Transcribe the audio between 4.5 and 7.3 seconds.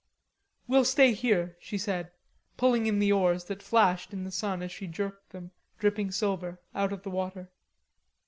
as she jerked them, dripping silver, out of the